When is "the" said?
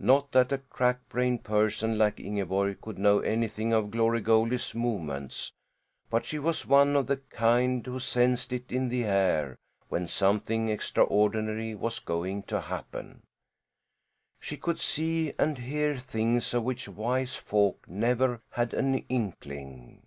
7.06-7.18, 8.88-9.04